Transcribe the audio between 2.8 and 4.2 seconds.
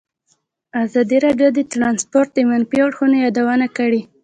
اړخونو یادونه کړې.